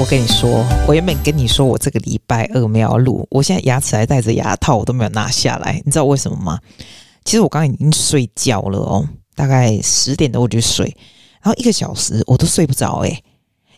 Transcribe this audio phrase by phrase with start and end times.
[0.00, 6.60] 我跟你说，我原本跟你说我这个礼拜二没有录，我现在牙齿还戴着牙套，我都没有拿下来，你知道为什么吗？
[7.24, 10.96] 其实我刚刚已经睡觉了哦，大概十点多我就睡，
[11.42, 13.10] 然后一个小时我都睡不着诶，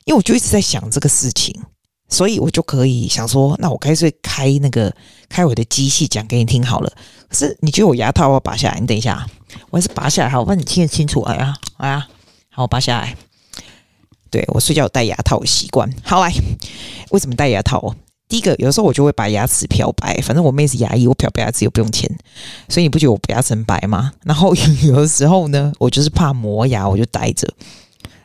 [0.05, 1.59] 因为我就一直在想这个事情，
[2.11, 4.95] 所以我就可以想说，那我干脆开那个
[5.27, 6.93] 开我的机器讲给你听好了。
[7.31, 8.79] 可是你觉得我牙套要拔下来？
[8.79, 9.27] 你等一下，
[9.71, 11.23] 我还是拔下来好，我帮你听得清楚。
[11.23, 12.07] 哎呀，哎呀，
[12.51, 13.17] 好，我拔下来。
[14.31, 15.91] 对，我睡觉戴牙套的习惯。
[16.03, 16.33] 好来，
[17.11, 17.95] 为什么戴牙套？
[18.29, 22.09] 第一个，有时候我就会把牙齿漂白，反正我妹是牙医，我漂白牙齿又不用钱，
[22.69, 24.13] 所以你不觉得我牙齿很白吗？
[24.23, 27.53] 然后有的时候呢，我就是怕磨牙，我就戴着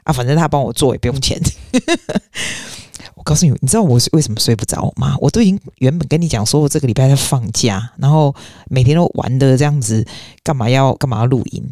[0.04, 1.42] 啊，反正他帮我做也不用钱。
[3.16, 5.18] 我告诉你，你知道我是为什么睡不着吗？
[5.20, 8.36] 我都已经原本跟你讲说，我这个礼拜在放假，然后
[8.70, 10.06] 每天都玩的这样子，
[10.44, 11.64] 干嘛要干嘛要录音？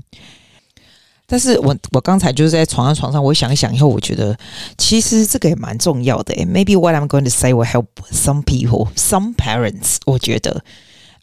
[1.34, 4.38] 但是我我刚才就是在床上床上，我想一想以后，我觉得
[4.78, 6.36] 其实这个也蛮重要的。
[6.45, 9.95] Maybe what I'm going to say will help some people, some parents。
[10.06, 10.64] 我觉得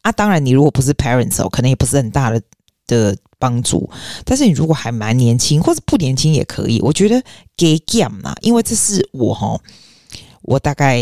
[0.03, 2.42] 啊，当然你如果不是 parents 哦，可能也不是很大的
[2.88, 3.88] 的帮助。
[4.25, 6.81] 但是你如果还蛮年轻，或者不年轻也可以。
[6.81, 7.22] 我觉得
[7.56, 9.61] 给 game 啊，因为这是我哈，
[10.42, 11.00] 我大概。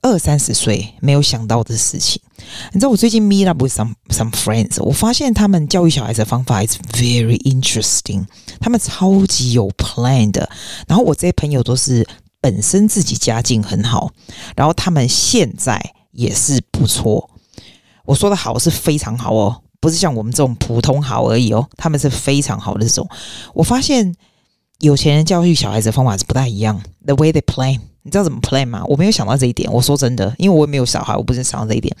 [0.00, 2.22] 二三十岁没有想到的事情，
[2.72, 8.26] 你知道我最近 meet up with some some friends，我发现他们教育小孩子的方法 is very interesting，
[8.60, 10.48] 他们超级有 plan 的。
[10.86, 12.06] 然后我这些朋友都是
[12.40, 14.10] 本身自己家境很好，
[14.56, 15.80] 然后他们现在
[16.12, 17.30] 也是不错。
[18.04, 23.06] 我说的好是非常好哦，不是像我们这种普通好而已哦，他们是非常好的这种。
[23.54, 24.14] 我发现
[24.80, 27.80] 有钱人教育小孩子的方法是不太一样，the way they plan。
[28.08, 28.82] 你知道怎么 plan 吗？
[28.86, 29.70] 我没有想到这一点。
[29.70, 31.94] 我说真的，因为我也没有小孩，我不是想到这一点。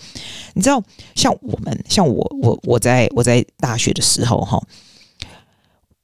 [0.54, 0.82] 你知道，
[1.14, 4.58] 像我们，像我，我我在我在大学的时候，哈。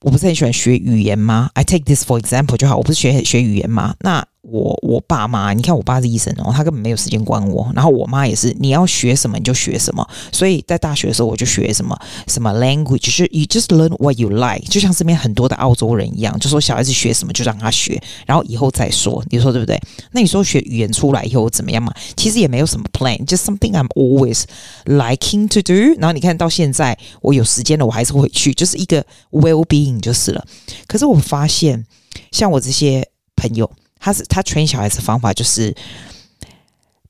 [0.02, 2.76] 我不是很喜欢学语言吗？I take this for example 就好。
[2.76, 3.94] 我不是学学语言吗？
[4.00, 7.70] 那我我爸妈，你看我爸是医生哦，他根本没有时间管我。
[7.74, 10.06] 然后我妈也是，你要学什么你就学什么。
[10.30, 14.60] 所以在大学的时候我就学什么什么 language，就是 you just learn what you like。
[14.68, 19.24] 就像这边很多的澳洲人一样，就说小孩子学什么就让他学，然后以后再说。
[19.30, 19.80] 你说对不对？
[20.12, 21.92] 那你说学语言出来以后怎么样嘛？
[22.16, 24.42] 其实也没有什么 plan，just something I'm always
[24.84, 25.98] liking to do。
[25.98, 29.94] 然后你看到现在我有时间了，我还是会去，就是一个 well being。
[30.00, 30.44] 就是了，
[30.86, 31.86] 可是我发现，
[32.30, 33.70] 像我这些朋友，
[34.04, 35.74] 他是他 train 小孩子的方法就是，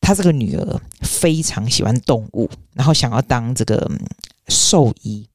[0.00, 3.91] 他这个女儿非常喜欢动物，然后想要当这个
[4.47, 5.27] 兽医。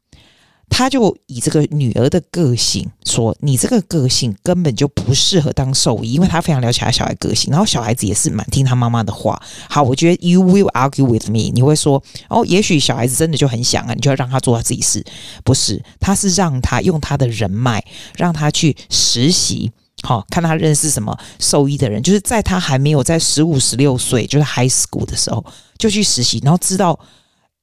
[0.70, 7.52] 他就以这个女儿的个性说：“你这个个性根本就不适合当兽医，因为他非常了解他小孩个性。
[7.52, 9.42] 然后小孩子也是蛮听他妈妈的话。
[9.68, 15.04] 好，我觉得 you will argue with me，你会说哦，也许小孩子真的就很想啊，你就要让他做他自己事。
[15.44, 17.84] 不是，他是让他用他的人脉，
[18.16, 19.72] 让他去实习，
[20.04, 25.46] 好、哦、看他认识什么兽医的人，就是在他还没有在十五、十六岁，就是 high school 的时候
[25.78, 27.00] 就去实习，然后知道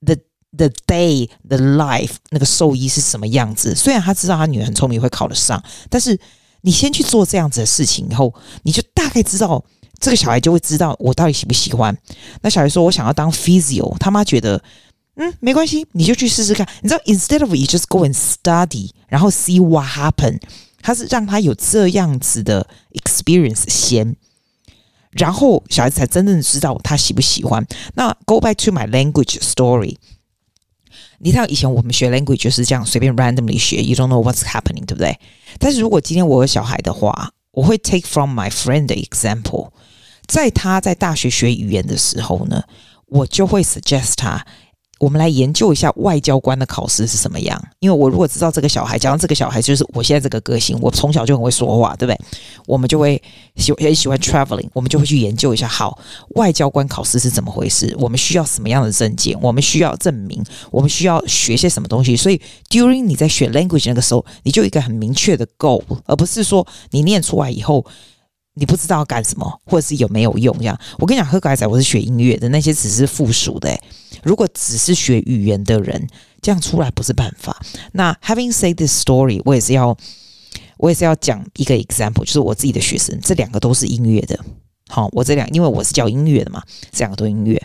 [0.04, 0.16] the。”
[0.56, 3.74] The day, the life，那个兽医是什么样子？
[3.74, 6.18] 虽然他知道他女儿很聪明，会考得上，但是
[6.62, 8.32] 你先去做这样子的事情以后，
[8.62, 9.62] 你就大概知道
[10.00, 11.94] 这个小孩就会知道我到底喜不喜欢。
[12.40, 14.62] 那小孩说：“我想要当 physio。”他妈觉得
[15.16, 20.40] ：“嗯，没关系，你就去试试看。”你知道，instead of you just go and study，然后 see what happen，
[20.86, 24.14] 他是让他有这样子的 experience 先，
[25.10, 27.66] 然后小孩子才真正知道他喜不喜欢。
[27.94, 29.96] 那 go back to my language story。
[31.18, 35.18] 你知道以前我们学 language 就是这样随便 randomly 学，you don't know what's happening，对不对？
[35.58, 39.70] 但是如果今天我有小孩的话，我会 take from my friend 的 example，
[40.28, 42.62] 在他在大学学语言的时候呢，
[43.06, 44.46] 我就会 suggest 他。
[44.98, 47.62] 我们来研究一下外交官的考试是什么样。
[47.80, 52.18] 因为我如果知道这个小孩，假如这个小孩就是我现在这个个性，我从小就很会说话，对不对？
[52.66, 53.20] 我们就会
[53.56, 55.98] 喜很喜欢 traveling，我们就会去研究一下，好，
[56.30, 57.94] 外交官考试是怎么回事？
[57.98, 59.36] 我们需要什么样的证件？
[59.40, 60.42] 我们需要证明？
[60.70, 62.16] 我们需要学些什么东西？
[62.16, 67.84] 所以 during 你在学 language 那个时候，你就有一个很明确的 goal，而不是说你念出来以后。
[68.58, 70.56] 你不知道要干什么，或者是有没有用？
[70.56, 73.78] 这样，我跟你讲，喝改仔，我是学音乐的，那些只是附属的。
[74.22, 76.08] 如果只是学语言的人，
[76.40, 77.54] 这样出来不是办法。
[77.92, 79.94] 那 Having said this story，我也是要，
[80.78, 84.38] 我也是要讲一个 example，就是我自己的学生，这两个都是音乐的。
[84.88, 87.62] 好，我这两，因为我是教音乐的嘛，这两个都音乐。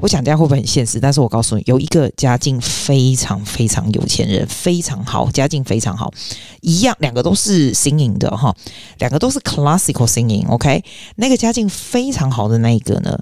[0.00, 1.00] 我想这样会不会很现实？
[1.00, 6.12] 但是我告诉你，有一个家境非常非常有钱人，非常好，家境非常好，
[6.60, 8.54] 一样，两个都是 singing 的哈，
[8.98, 10.46] 两个都是 classical singing。
[10.48, 10.84] OK，
[11.16, 13.18] 那个家境非常好的那一个呢，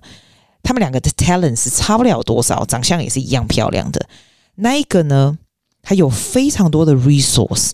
[0.62, 4.06] 他们两个的 talent 是差不了多少，长相也是一样漂亮的。
[4.56, 5.38] 那一个呢，
[5.82, 7.70] 他有非常多的 resource，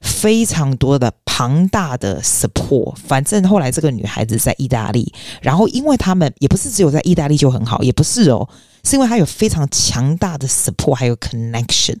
[0.00, 2.94] 非常多的强大的 support。
[2.96, 5.10] 反正后来这个女孩子在意大利，
[5.40, 8.46] 然后因为他们也不是只有在意大利就很好，也不是哦，
[8.84, 11.96] 是因为她有非常强大的 support，还有 connection。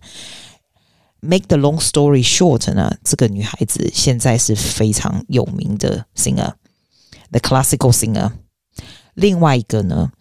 [1.20, 8.32] Make the long story short 呢，这个女孩子现在是非常有名的 singer，the classical singer。
[9.14, 10.12] 另外一个呢，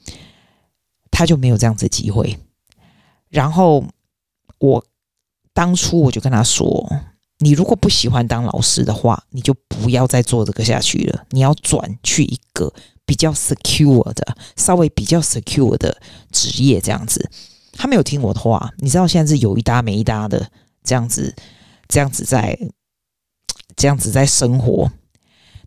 [1.11, 2.39] 她就没有这样子的机会。
[3.27, 3.83] 然后
[4.59, 4.85] 我
[5.53, 6.89] 当初我就跟她说
[7.39, 11.23] ：“你如果不喜欢当老师的话，你就不要再做这个下去了。
[11.31, 12.73] 你要转去一个
[13.05, 16.01] 比较 secure 的、稍微比较 secure 的
[16.31, 17.29] 职业，这样子。”
[17.73, 18.71] 他没有听我的话。
[18.79, 20.51] 你知道现在是有一搭没一搭的。
[20.83, 21.35] 这样子，
[21.87, 22.57] 这样子在，
[23.75, 24.91] 这样子在生活。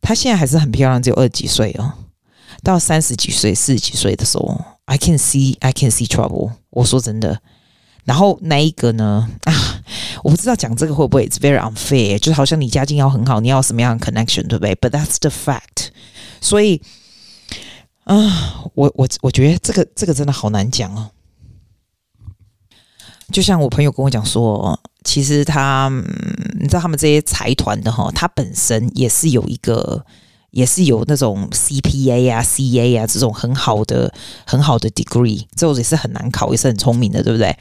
[0.01, 1.93] 他现在还是很漂亮，只有二十几岁哦。
[2.63, 6.53] 到三十几岁、四十几岁的时候，I can see, I can see trouble。
[6.71, 7.41] 我说真的。
[8.05, 9.29] 然后那一个呢？
[9.45, 9.83] 啊，
[10.23, 12.19] 我不知道讲这个会不会，It's very unfair。
[12.19, 15.89] 就好像你家境要很好，你要什么样的 connection，对不对？But that's the fact。
[16.41, 16.81] 所以，
[18.05, 21.11] 啊，我我我觉得这个这个真的好难讲哦。
[23.31, 24.81] 就像我朋友跟我讲说。
[25.05, 25.91] 其实他，
[26.61, 30.07] 你知道他们这些财团的哈，他本身也是有一个，
[30.53, 34.15] 也是有那种 CPA 啊、CA 啊这种很好的、
[34.47, 37.59] 很好的 degree，这种也是很难考，也是很聪明的，对不对？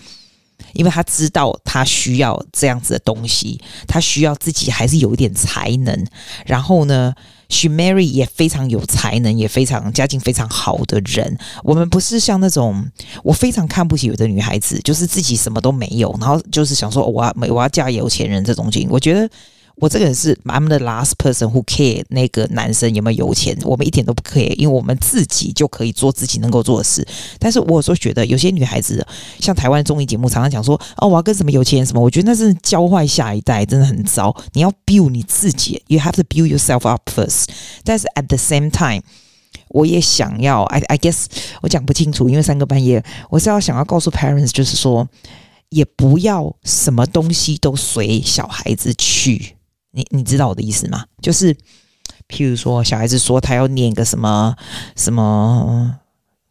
[0.73, 6.05] 因为他知道他需要这样子的东西，他需要自己还是有一点才能，
[6.45, 7.13] 然后呢。
[7.53, 11.37] She Mary 也非常有才能，也非常家境非常好的人。
[11.65, 12.89] 我们不是像那种
[13.25, 18.87] 我非常看不起有的女孩子，就是自己什么都没有，然后就是想说我要我要嫁有钱人这种情。
[18.89, 19.29] 我觉得。
[19.81, 27.03] 我这个人是 I'm the last person who care 那个男生有没有有钱，我们一点都不 care，因为我们自己就可以做自己能够做的事。
[27.39, 29.03] 但是我有时候觉得有些女孩子，
[29.39, 34.35] 像台湾综艺节目常常讲说，哦，我要跟什么有钱人什么，我觉得那是教坏下一代，真的很糟。
[34.53, 37.45] 你要 build 你自己，you have to build yourself up first。
[37.83, 39.01] 但是 at the same time，
[39.69, 41.25] 我也想要，I I guess
[41.63, 45.07] 我讲不清楚，因为三更半夜，我是要想要告诉 parents，就是说，
[45.69, 49.55] 也不要什么东西都随小孩子去。
[49.91, 51.05] 你你知道我的意思吗？
[51.21, 51.53] 就是，
[52.29, 54.55] 譬如说，小孩子说他要念个什么
[54.95, 55.99] 什么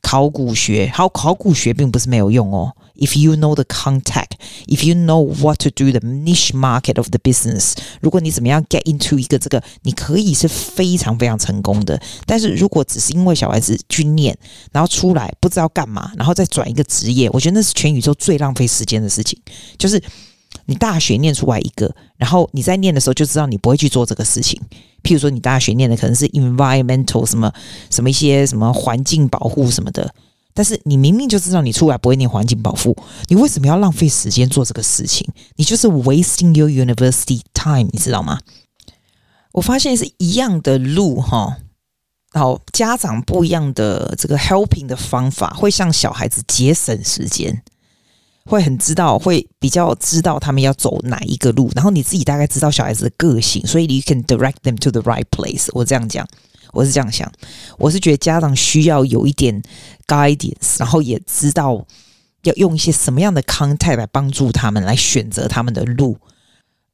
[0.03, 2.77] 考古学，好，考古学并不是没有用哦。
[2.97, 4.33] If you know the contact,
[4.67, 7.73] if you know what to do, the niche market of the business，
[8.03, 11.99] 如果你怎么样 get into 一个这个，你可以是非常非常成功的。
[12.27, 14.37] 但是如果只是因为小孩子去念，
[14.71, 19.41] 然后出来不知道干嘛，然后再转一个职业，我觉得那是全宇宙最浪费时间的事情，
[19.79, 20.03] 就是。
[20.67, 24.61] 你大学念出来一个，然后你在念的时候就知道你不会去做这个事情。
[25.03, 27.53] 譬如说，你大学念的可能是 environmental 什么
[27.89, 30.15] 什么一些什么环境保护什么的，
[30.53, 32.95] 但是你明明就知道你出来不会念环境保护，
[33.29, 35.27] 你为什么要浪费时间做这个事情？
[35.57, 38.41] 你就是 wasting your university time，你知道吗？
[39.53, 41.57] 我发现是一样的路哈，
[42.33, 47.63] 然后家长不一样的这个 helping 的方法，会向小孩子节省时间。
[48.51, 55.69] 会很知道，会比较知道他们要走哪一个路，然后你自己大概知道小孩子的个性，所以你 can direct them to the right place。
[55.73, 56.27] 我这样讲，
[56.73, 57.31] 我是这样想，
[57.79, 59.63] 我是觉得家长需要有一点
[60.09, 61.87] guidance，然后也知道
[62.43, 66.17] 要用一些什么样的 contact 来帮助他们来选择他们的路，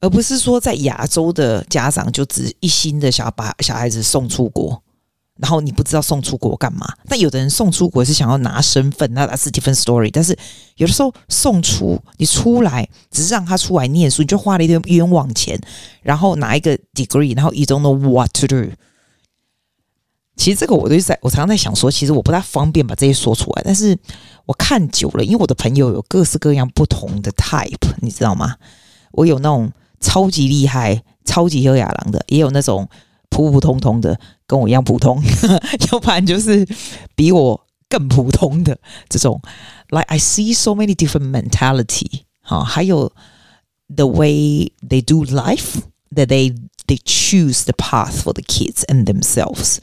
[0.00, 4.82] 而不是说在亚洲的家长就只一心的想要把小孩子送出国。
[5.38, 6.87] 然后你不知道送出国干嘛？
[7.09, 10.11] 但有的人送出国是想要拿身份，那是 different story。
[10.11, 10.37] 但是
[10.76, 15.61] 有的时候送出你出来，只是让他出来念书，你就花了一堆冤枉钱，
[16.02, 18.71] 然后拿一个 degree，然后 you don't know what to do。
[20.37, 23.62] 其实这个我都在，我常常在想说，其实我不太方便把这些说出来。
[23.62, 23.95] 但是
[24.47, 28.57] 我看久了，因为我的朋友有各式各样不同的 type，你知道吗？
[29.12, 32.88] 我有那种超级厉害、超级优雅郎的，也有那种。
[33.36, 35.21] 普普通通的，跟我一样普通，
[35.91, 36.67] 要不然就是
[37.15, 39.41] 比我更普通的这种。
[39.89, 43.12] Like I see so many different mentality，哈，还有
[43.93, 45.81] the way they do life,
[46.13, 46.55] that they
[46.88, 49.77] they choose the path for the kids and themselves.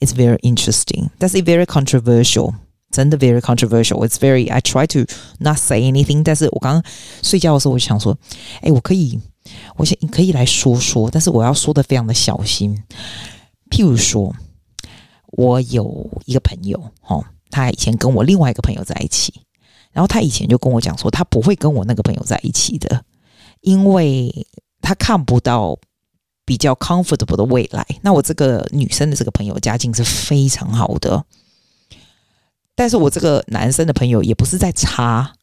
[0.00, 1.10] It's very interesting.
[1.18, 2.54] That's very controversial.
[2.90, 4.06] 真的 very controversial.
[4.06, 4.50] It's very.
[4.50, 5.04] I try to
[5.38, 6.22] not say anything.
[6.22, 6.82] 但是我刚刚
[7.22, 8.16] 睡觉的时候，我想说，
[8.62, 9.20] 哎，我可以。
[9.75, 12.83] 我想你可以来说说，但是我要说的非常的小心。
[13.69, 14.33] 譬如说，
[15.31, 19.33] 我有一个朋友，哦，他以前跟我另外一个朋友在一起，
[19.91, 23.03] 然后他以前就跟我讲说，他不会跟我那个朋友在一起的，
[23.61, 24.47] 因为
[24.81, 25.77] 他看不到
[26.45, 27.85] 比较 comfortable 的未来。
[28.01, 31.25] 那我这个女生的这个朋友家境是非常好的，
[32.75, 35.33] 但是我这个男生的朋友也不是在差。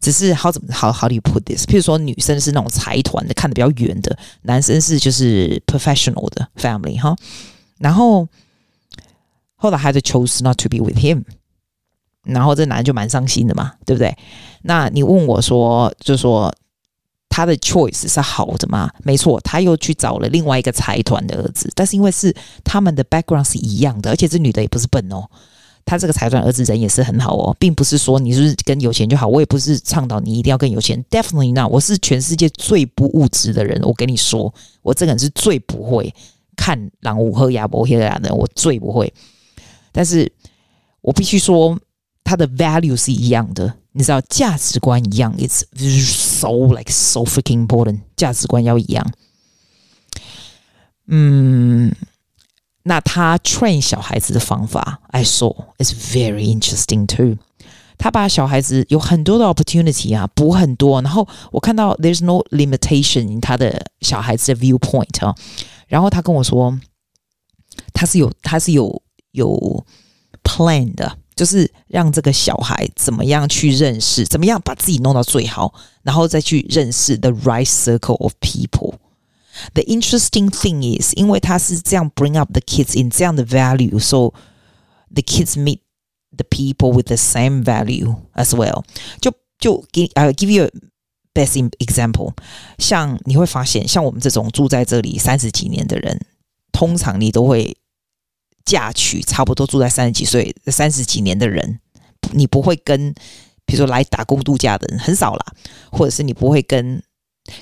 [0.00, 1.64] 只是 how 怎么 how how do you put this？
[1.64, 7.16] 譬如说，女生是那种财团的，看得比较远的；男生是就是 professional 的 family 哈。
[7.78, 8.28] 然后
[9.56, 11.24] 后来他就 chose not to be with him，
[12.22, 14.16] 然后这男人就蛮伤心的嘛，对不对？
[14.62, 16.54] 那你问我说，就说
[17.28, 18.90] 他的 choice 是好的吗？
[19.02, 22.34] 没错，他又去找了另外一个财团的儿子，但是因为是
[22.64, 25.28] 他们的 background 是一样的，而且这女的也不是笨哦。
[25.86, 31.70] 他这个财团儿子人也是很好哦，并不是说你是不是跟有钱就好，我也不是倡导你一定要跟有钱，definitely not。
[31.70, 34.52] 我是全世界最不物质的人，我跟你说，
[34.82, 36.12] 我这个人是最不会
[36.56, 39.14] 看狼五和亚伯黑的人，我最不会。
[39.92, 40.30] 但是
[41.02, 41.78] 我必须说，
[42.24, 45.62] 他的 value 是一样的，你知道价值观一样，it's
[46.02, 49.08] so like so freaking important，价值观要一样。
[51.06, 51.94] 嗯。
[52.88, 57.36] 那他 train 小孩子的方法，I saw is very interesting too。
[57.98, 61.02] 他把小孩子有很多的 opportunity 啊，补很多。
[61.02, 65.34] 然后我看到 there's no limitation 他的小孩子的 viewpoint 啊。
[65.88, 66.78] 然后他跟我说，
[67.92, 69.02] 他是有他是有
[69.32, 69.84] 有
[70.44, 75.74] plan 的，就是让这个小孩怎么样去认识，怎么样把自己弄到最好，
[76.04, 78.94] 然后再去认识 the right circle of people。
[79.73, 84.33] The interesting thing is，因为他是这样 bring up the kids in 这样的 value，so
[85.13, 85.79] the kids meet
[86.35, 88.83] the people with the same value as well
[89.19, 89.31] 就。
[89.31, 90.71] 就就给呃、uh, give you a
[91.35, 92.33] best example，
[92.79, 96.19] 像你会发现，像我们这种住在这里三十几年的人，
[96.71, 97.77] 通常你都会
[98.65, 101.79] 嫁娶差不多住在三十几岁、三十几年的人，
[102.31, 103.13] 你不会跟，
[103.67, 105.45] 比如说来打工度假的人很少啦，
[105.91, 106.99] 或者是你不会跟。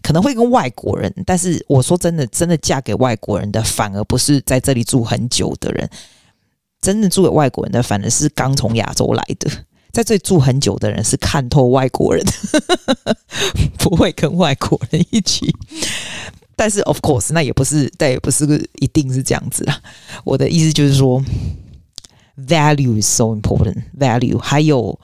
[0.02, 5.88] 可能会跟外国人，但是我说真的，真的嫁给外国人的，反而不是在这里住很久的人。
[6.80, 9.50] 真正住给外国人的，反而是刚从亚洲来的。
[9.92, 12.24] 在这里住很久的人，是看透外国人，
[13.78, 15.54] 不会跟外国人一起。
[16.56, 18.44] 但是，of course，那也不是，但也不是
[18.80, 19.80] 一定是这样子啦。
[20.24, 21.24] 我的意思就是说
[22.36, 23.84] ，value is so important。
[23.98, 24.98] value 还有。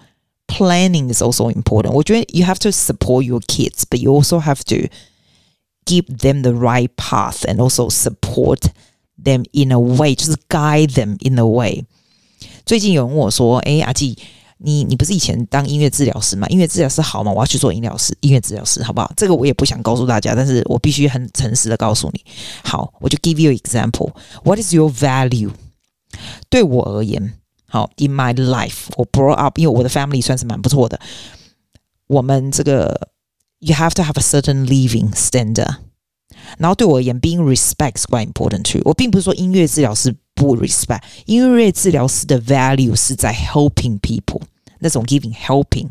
[0.49, 1.91] Planning is also important.
[1.91, 4.87] 我觉得 you have to support your kids, but you also have to
[5.85, 8.69] give them the right path and also support
[9.21, 11.83] them in a way，就是 guide them in a way。
[12.65, 14.17] 最近有人问我说：“哎，阿纪，
[14.59, 16.47] 你你不是以前当音乐治疗师吗？
[16.47, 17.31] 音乐治疗师好吗？
[17.31, 19.11] 我要去做音疗师，音乐治疗师好不好？
[19.17, 22.23] 这个我也不想告诉大家，但是我必须很诚实的告诉你。
[22.63, 24.11] 好，我就 give you an example.
[24.43, 25.51] What is your value？
[26.49, 27.33] 对我而言。
[27.69, 30.99] 好，in my life，我 brought up，因为我的 family 算是蛮不错的。
[32.07, 33.09] 我们这个，
[33.59, 35.77] you have to have a certain living standard。
[36.57, 38.81] 然后对我而言，being respect is quite important too。
[38.85, 44.41] 我并不是说音乐治疗师不 respect，音乐治疗师的 value 是在 helping people，
[44.79, 45.89] 那种 giving helping。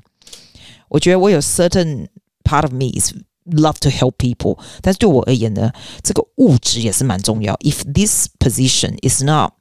[0.88, 2.06] 我觉得我有 certain
[2.44, 3.12] part of me is
[3.46, 5.72] love to help people，但是对我而言呢，
[6.02, 7.56] 这个物质也是蛮重要。
[7.56, 9.54] If this position is not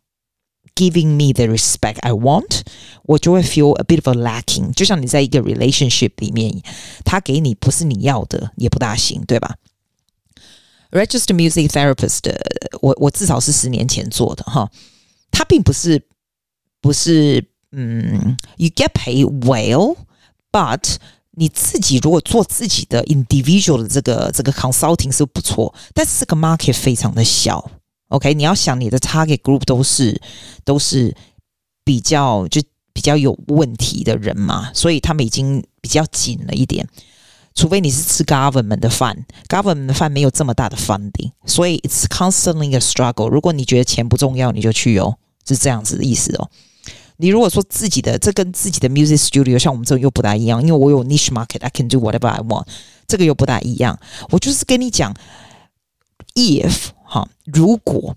[0.77, 2.61] Giving me the respect I want，
[3.03, 4.73] 我就会 feel a bit of a lacking。
[4.73, 6.63] 就像你在一个 relationship 里面，
[7.05, 9.55] 他给你不是你要的，也不大行，对吧？
[10.89, 12.21] Registered music therapist，
[12.81, 14.71] 我我至少是十年前做的哈。
[15.29, 16.07] 他并不是
[16.81, 20.95] 不是嗯，you get paid well，but
[21.35, 27.69] 你自己如果做自己的 individual 的这个这个 consulting 是不错，但是这个 market 非常的小。
[28.08, 30.20] OK，你要想你的 target group 都是
[30.64, 31.14] 都是
[31.84, 32.60] 比较就
[32.92, 36.86] 比较有问题的人嘛，所以他们已经比较紧了一点。
[37.54, 43.28] 除非你是吃 government 的饭，government 的饭没有这么大的 funding，所以 it's constantly a struggle。
[43.28, 46.48] 如果你觉得钱不重要，你就去哦，是这样子的意思哦。
[47.16, 52.66] 你如果说自己的这跟自己的 music studio 像我们这种又不大一样，因为我有 niche market，I can do whatever I want，
[53.08, 53.98] 这个又不大一样。
[54.30, 55.12] 我就是跟你讲
[56.38, 58.14] ，if 哈，如果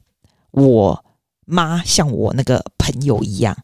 [0.51, 1.03] 我
[1.45, 3.57] 妈像我那个朋友一样，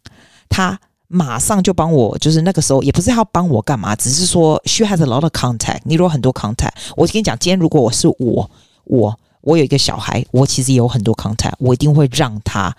[0.50, 5.82] 她马上就帮我，就是那个时候也不是要帮我干嘛，只是说 she has a lot of contact。
[5.84, 8.50] 你如果很多 contact，我跟你讲，今天如果我是我，
[8.86, 12.76] 我我有一个小孩，我其实也有很多 contact，我一定会让他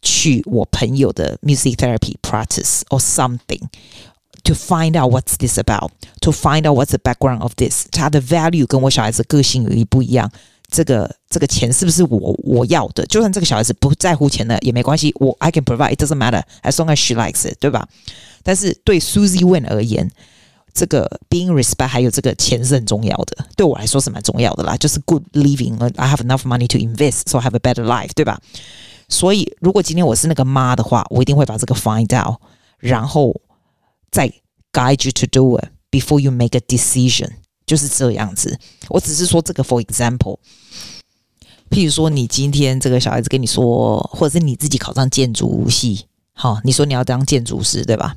[0.00, 3.60] 去我朋友的 music therapy practice or something
[4.45, 7.85] to find out what's this about，to find out what's the background of this。
[7.91, 10.31] 他的 value 跟我小孩子个性有一不一样。
[10.69, 13.05] 这个这个钱是不是我我要的？
[13.07, 17.85] 就算这个小孩子不在乎钱的也没关系，我 I can provide it doesn't matter as long as she likes it，对吧？
[18.41, 20.09] 但是对 Susie Wen 而言，
[20.73, 24.77] 这个 being respect 还有这个钱是很重要的，对我来说是蛮重要的啦。
[24.77, 28.39] 就是 good living，I have enough money to invest，so I have a better life，对吧？
[29.09, 32.37] 所以如果今天我是那个妈的话，我一定会把这个 find out，
[32.79, 33.35] 然后
[34.16, 34.32] 再
[34.72, 35.68] guide you to do it。
[35.90, 37.30] before you make a decision，
[37.66, 38.58] 就是这样子。
[38.88, 40.38] 我只是说这个 for example。
[41.70, 48.16] 譬如说，你今天这个小孩子跟你说，或者是你自己考上建筑系，好，你说你要当建筑师，对吧？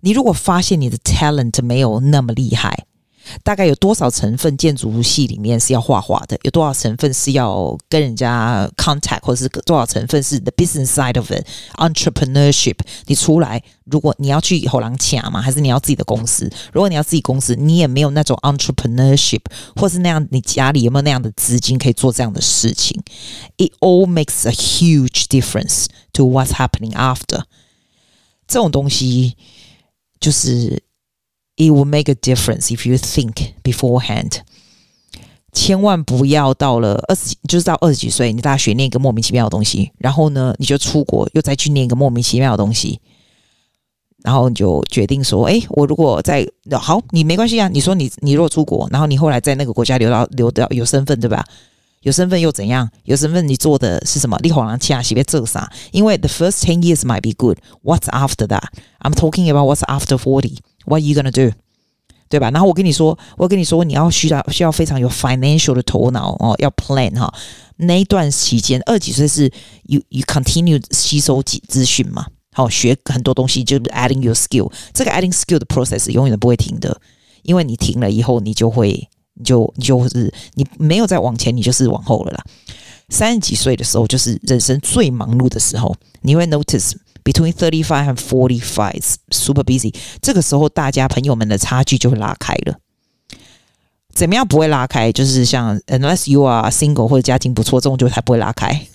[0.00, 2.86] 你如果发现你的 talent 没有那么厉害。
[3.42, 6.38] 大概有多少成分建筑系里面是要画画的？
[6.42, 11.46] 有多少成分是要跟人家 contact，或是多少成分是 the business side of it
[11.76, 12.76] entrepreneurship？
[13.06, 16.50] 你出来，如果你要去后廊卡嘛，还是你要自己的公司？
[16.72, 19.42] 如果你要自己公司，你也没有那种 entrepreneurship，
[19.76, 23.02] 或是那样，你家里有没有那样的资金可以做这样的事情
[23.56, 27.44] ？It all makes a huge difference to what's happening after。
[28.46, 29.36] 这种东西
[30.20, 30.82] 就是。
[31.62, 34.40] It will make a difference if you think beforehand。
[35.52, 42.98] 千万不要到了二十，就是到二十几岁，你大学念一个莫名其妙的东西，然后呢，你就出国又再去念一个莫名其妙的东西，
[44.24, 46.44] 然后你就决定说：“哎，我如果在
[46.80, 47.68] 好，你没关系啊。
[47.68, 51.44] 你说你你若出国，然后你后来在那个国家留到留到有身份，对吧？
[52.00, 52.90] 有身份又怎样？
[53.04, 54.36] 有身份你做的是什么？
[54.42, 55.70] 你好像其他西别做啥？
[55.92, 57.58] 因为 the first ten years might be good.
[57.84, 58.64] What's after that?
[59.00, 61.54] I'm talking about what's after forty.” What are you gonna do？
[62.28, 62.50] 对吧？
[62.50, 67.30] 然后我跟你说，我跟你说，你要需要需要非常有 financial 的头脑哦，要 plan 哈。
[67.76, 74.72] 那一段期间，二十几岁是 you you continue 吸收资资讯嘛，好学很多东西，就是 adding your skill。
[74.94, 76.98] 这个 adding skill 的 process 永远都不会停的，
[77.42, 82.42] 因为你停了以后，你就会你就你就是你没有再往前，你就是往后了啦。
[83.10, 86.92] 三十几岁的时候，就是人生最忙碌的时候，你会 notice。
[87.24, 89.94] Between thirty five and forty five, super busy。
[90.20, 92.78] 这个时候，大家朋友们的差距就会拉开了。
[94.12, 95.10] 怎么样不会拉开？
[95.12, 98.86] 就是像 unless you are single 或者家庭不错，这种就才不会拉开。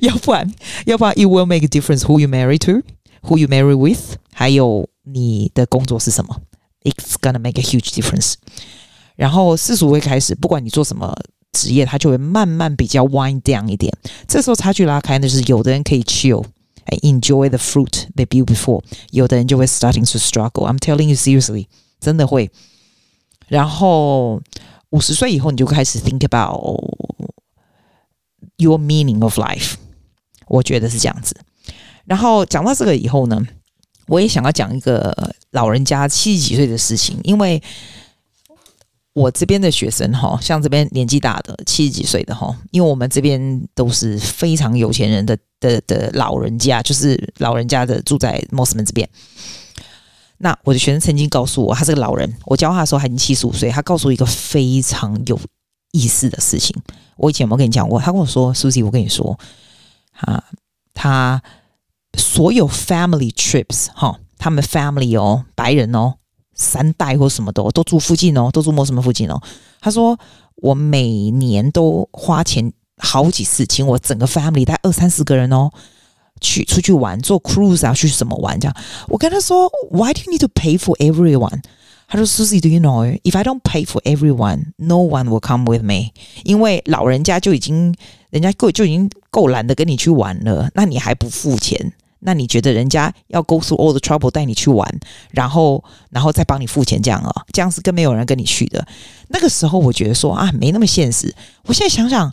[0.00, 0.52] 要不然，
[0.86, 2.82] 要不然，it will make a difference who you marry to,
[3.22, 6.40] who you marry with，还有你的工作是什么
[6.82, 8.34] ？It's gonna make a huge difference。
[9.14, 11.14] 然后四十五岁开始，不管你做什么。
[11.52, 13.92] 职业它就会慢慢比较 wind down 一点，
[14.26, 16.42] 这时候差距拉开那，就是有的人可以 chill，
[17.01, 21.67] ，enjoy the fruit they built before，有的人就会 starting to struggle。I'm telling you seriously，
[21.99, 22.51] 真的会。
[23.47, 24.41] 然后
[24.89, 26.79] 五十岁以后，你就开始 think about
[28.57, 29.75] your meaning of life，
[30.47, 31.35] 我觉得是这样子。
[32.05, 33.41] 然后讲到这个以后呢，
[34.07, 37.61] 我也想要讲一个老人家七十几岁的事情，因为。
[39.14, 49.06] 我这边的学生哈，像这边年纪大的七十几岁的哈，因为我们这边都是非常有钱人的的的老人家，就是老人家的住在 Mosman 这边。
[50.38, 55.38] 那我的学生曾经告诉我，他是个老人，我教他的时候他已经七十五岁，他告诉我一个非常有
[55.92, 56.74] 意思的事情。
[57.16, 58.00] 我以前有没有跟你讲过？
[58.00, 59.38] 他跟我说：“Susie，我跟你说，
[60.20, 60.42] 啊，
[60.94, 61.42] 他
[62.18, 66.14] 所有 family trips 哈，他们 family 哦，白人哦。”
[66.54, 69.40] 三代或什么的都住附近哦，都住莫什么附近哦。
[69.80, 70.18] 他说
[70.56, 75.70] 我每年都花钱好几次，请我整个 family 带二三十个人哦，
[76.40, 78.76] 去出去玩，坐 cruise 啊，去什么玩这样。
[79.08, 81.62] 我跟他说，Why do you need to pay for everyone？
[82.06, 86.10] 他说，Susie，do you know？If I don't pay for everyone，no one will come with me。
[86.44, 87.94] 因为老人家就已经，
[88.28, 91.94] 人家够就已经够懒得跟你去玩了，那你还不付钱？
[92.24, 94.88] 那你觉得人家要 go through all the trouble 带你去玩，
[95.30, 97.44] 然后然后再帮你付钱这样啊？
[97.52, 98.86] 这样是更没有人跟你去的。
[99.28, 101.34] 那个时候我觉得说啊，没那么现实。
[101.64, 102.32] 我现在想想，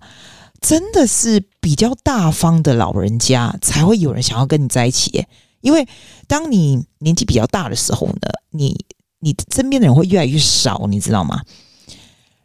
[0.62, 5.26] 真的是比较大方的老人家才会有人想要跟你在一起。
[5.62, 5.88] 因为
[6.28, 8.86] 当你年纪比较大的时候呢，你
[9.20, 11.42] 你身边的人会越来越少，你知道吗？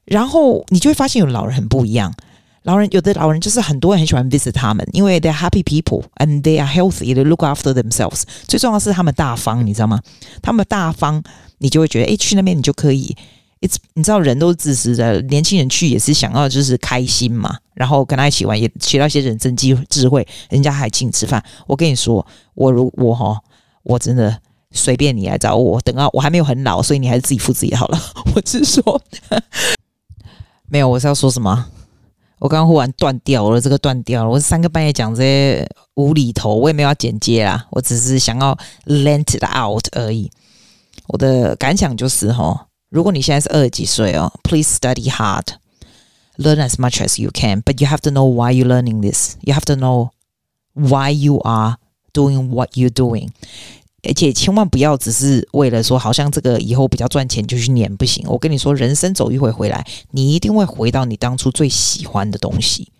[0.04, 2.12] 然后你就会发现有老人很不一样。
[2.64, 8.22] 老人有的老人就是很多人很喜欢 visit 他们，因为 they're happy people and they are healthy, they look after themselves。
[8.46, 10.00] 最重要是他们大方，你知道吗？
[10.42, 11.22] 他们大方，
[11.58, 13.16] 你就会觉得，哎，去那边你就可以。
[13.60, 20.26] It's 你知道人都是自私的，年轻人去也是想要就是开心嘛，然后跟他一起玩，也学到一些人生机智慧。
[20.50, 23.38] 人家还请你吃饭，我跟你说，我如我哈，
[23.82, 24.38] 我真的
[24.70, 27.98] 随便你来找我，等到我还没有很老，所以你还是自己付自己好了。
[28.34, 29.00] 我是说，
[30.68, 31.66] 没有，我是要说什么？
[32.38, 34.30] 我刚刚忽然断掉了，这个断掉了。
[34.30, 40.30] 我三更半夜讲这些无厘头，我也没有要剪接啦，我只是想要 let it out 而已。
[41.06, 45.44] 我的感想就是哈，如果你现在是二十几岁哦，please study hard,
[46.36, 49.36] learn as much as you can, but you have to know why you're learning this.
[49.42, 50.10] You have to know
[50.74, 51.76] why you are
[52.12, 53.30] doing what you're doing.
[54.06, 58.24] 而且千万不要只是为了说，好像这个以后比较赚钱就去念，不行。
[58.28, 62.90] 我跟你说，人生走一回回来，你一定会回到你当初最喜欢的东西。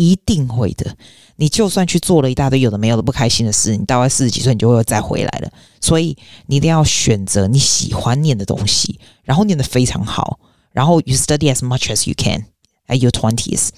[0.00, 0.96] 一定会的。
[1.34, 5.52] 你就算去做了一大堆有的没有的不开心的事，你大概四十几岁，你就会再回来了。
[5.80, 10.38] 所以你一定要选择你喜欢念的东西，然后念得非常好，
[10.70, 12.44] 然后 you study as much as you can
[12.86, 13.70] at your twenties,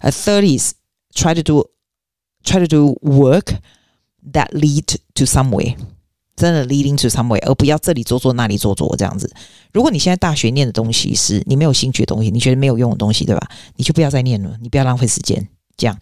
[0.00, 0.70] at thirties,
[1.16, 1.68] try to do
[2.44, 3.56] try to do work
[4.32, 5.76] that lead to somewhere，
[6.36, 9.32] 真的 leading to somewhere，而不要这里做做那里做做这样子。
[9.72, 13.48] 如果你现在大学念的东西是你没有兴趣的东西，你觉得没有用的东西，对吧？
[13.76, 15.98] 你就不要再念了，你不要浪费时间，这样。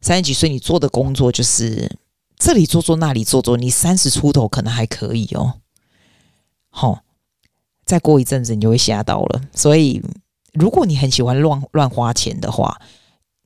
[0.00, 1.96] 三十几岁，你做的工作就是
[2.36, 5.54] 这里做做那里做做，你三十出头可能还可以哦。
[6.68, 7.00] 好，
[7.86, 9.40] 再过一阵子你就会吓到了。
[9.54, 10.02] 所以，
[10.52, 12.78] 如果你很喜欢乱乱花钱的话，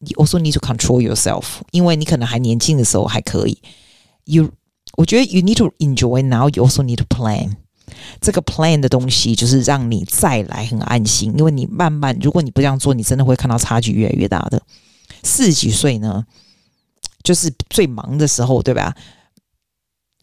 [0.01, 3.59] 你 also need to control yourself，因为你可能还年轻的时候还可以。
[4.25, 4.51] You，
[4.97, 7.57] 我觉得 you need to enjoy now，you also need to plan。
[8.21, 14.63] 这个 plan 的东西就是让你再来很安心，因为你慢慢，如果你不这样做，你真的会看到差距越来越大的。
[15.23, 16.25] 四十几岁呢？
[17.25, 18.95] 就是最忙的时候，对吧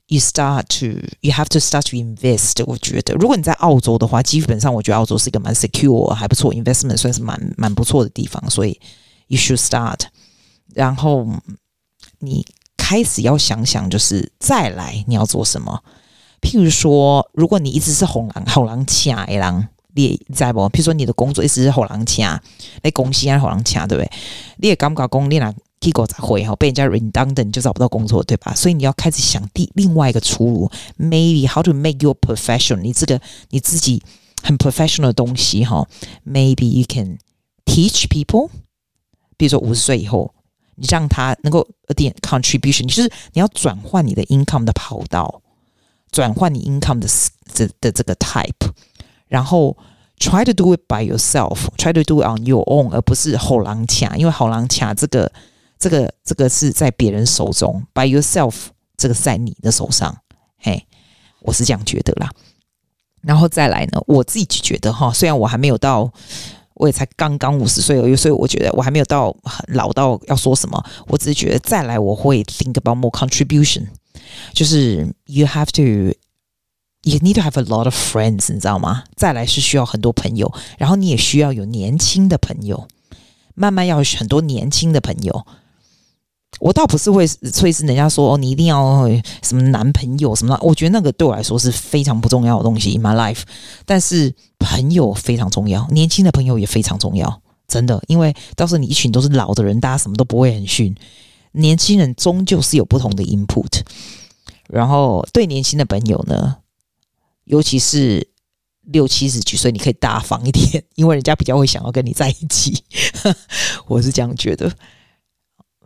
[0.08, 2.64] ？You start to, you have to start to invest。
[2.66, 8.80] 我觉得，如果你在澳洲的话，基本上我觉得澳洲是一个蛮 secure 还不错，investment 算是蛮蛮不错的地方，所以
[9.28, 10.02] you should start。
[10.74, 11.28] 然后
[12.20, 12.46] 你
[12.78, 15.84] 开始要想想，就是再来你要做什么。
[16.42, 20.60] 譬如说，如果你一直是红狼，红狼卡一狼，你在不？
[20.70, 22.42] 譬如说你的工作一直是红狼卡，
[22.84, 24.12] 那公司啊红狼卡，对不对？
[24.58, 25.54] 你也感觉讲你俩。
[25.82, 28.56] 结果才会哈被人家 redundant 就找不到工作，对吧？
[28.56, 34.02] 所以你要开始想第另外一个出路，maybe how to make your profession，你这个你自己
[34.42, 35.88] 很 professional 的东西哈
[36.26, 37.20] ，maybe you can
[37.66, 38.50] teach people，
[39.38, 40.34] 比如说五十岁以后，
[40.76, 45.42] 你让他能够有点 contribution，就是你要转换你的 income 的跑道，
[46.12, 47.08] 转换你 income 的
[47.54, 48.70] 这的这个 type，
[49.28, 49.78] 然后
[50.20, 55.32] try to do it by yourself，try to do it on your own，而不是后狼卡，因为后狼卡这个。
[55.78, 58.56] 这个这个是在别人手中，by yourself，
[58.96, 60.18] 这个在你的手上，
[60.58, 60.86] 嘿，
[61.42, 62.32] 我是这样觉得啦。
[63.22, 66.10] 然后再来呢，我自己觉得哈，虽然我还没有到，
[66.76, 69.36] 我也才刚刚五十岁而已，所以我觉得我还没有到
[69.68, 70.82] 老到要说什么。
[71.08, 73.88] 我只是觉得再来我会 think about more contribution，
[74.54, 79.04] 就是 you have to，you need to have a lot of friends，你知道吗？
[79.16, 82.88] 再来是需要很多朋友，然后你也需要有年轻的朋友，
[83.54, 85.46] 慢慢要很多年轻的朋友。
[86.60, 89.08] 我倒不是会催是人家说哦，你一定要
[89.44, 92.96] 什么男朋友什么，我觉得那个对我来说是非常不重要的东西。
[92.96, 93.42] In my life，
[93.86, 100.96] 但是朋友非常重要，年轻的朋友也非常重要，真的，因为到时候你一群都是老的人，大家什么都不会很逊。
[101.52, 103.82] 年轻人终究是有不同的 input，
[104.70, 106.58] 然后对年轻的朋友呢，
[107.44, 108.28] 尤其是
[108.82, 112.84] 六七十几岁，你可以大方一点，因为人家比较会想要跟你在一起。
[113.88, 114.72] 我是这样觉得。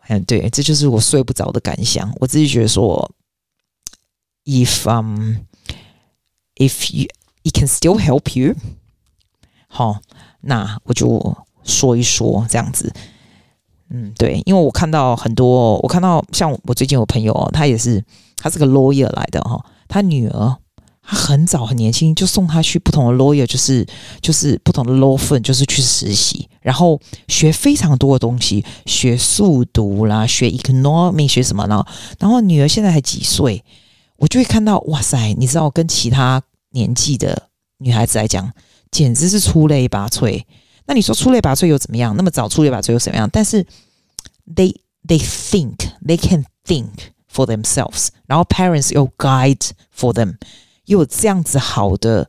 [0.09, 2.11] 嗯，对，这就是我睡不着的感想。
[2.19, 3.11] 我自己觉得说
[4.43, 5.35] ，if um
[6.55, 7.07] if you
[7.43, 8.55] it can still help you，
[9.67, 9.99] 好，
[10.41, 12.91] 那我就说一说这样子。
[13.89, 18.03] 嗯，对，因为我看到很多，我看到像我最近有朋友哦，他也是，
[18.37, 20.57] 他是个 lawyer 来的哈，他女儿。
[21.11, 23.83] 他很早很年轻就送他去不同的 lawyer，就是
[24.21, 31.83] 就是不同的 law firm，就是去实习，然后学非常多的东西，学速读啦，学 economic，学什么呢？
[32.19, 33.63] 然后女儿现在才几岁，
[34.17, 36.43] 我就会看到哇塞，你知道跟其他
[36.73, 38.53] 年纪的女孩子来讲，
[38.91, 40.43] 简直是出类拔萃。
[40.85, 42.15] 那你说出类拔萃又怎么样？
[42.15, 43.27] 那么早出类拔萃又怎么样？
[43.33, 43.65] 但是
[44.55, 44.75] they
[45.07, 46.89] they think they can think
[47.33, 50.35] for themselves，然后 parents 又 guide for them。
[50.88, 52.28] 有这样子好的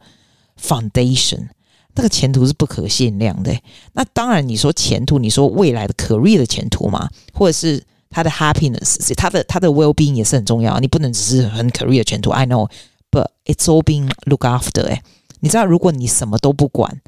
[0.61, 1.49] foundation，
[1.95, 3.57] 那个前途是不可限量的。
[3.93, 10.79] 那当然，你说前途，你说未来的 career 的前途嘛，或者是他的 happiness，他的他的 well being 也是很重要。
[10.79, 14.87] 你不能只是很 career 的前途，I know，but it's all being look after。
[14.87, 15.03] 哎，
[15.41, 17.01] 你知道，如果你什么都不管，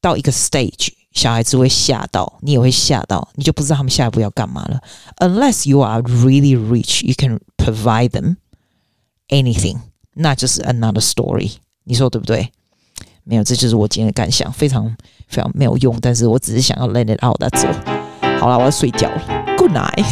[0.00, 4.80] 到一个 stage，小孩子会吓到，你也会吓到，你就不知道他们下一步要干嘛了。
[5.18, 8.36] Unless you are really rich, you can provide them
[9.28, 9.78] anything.
[10.17, 11.53] 那就是 another story，
[11.83, 12.51] 你说对不对？
[13.23, 14.85] 没有，这就是我今天的感想，非常
[15.27, 18.39] 非常没有用，但是我只是想要 let it out，that's all。
[18.39, 19.21] 好了，我要睡觉了
[19.57, 20.05] ，Good night。